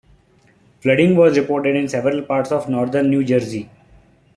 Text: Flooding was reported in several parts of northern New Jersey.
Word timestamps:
Flooding 0.81 1.15
was 1.15 1.37
reported 1.37 1.75
in 1.75 1.87
several 1.87 2.23
parts 2.23 2.51
of 2.51 2.67
northern 2.67 3.11
New 3.11 3.23
Jersey. 3.23 3.69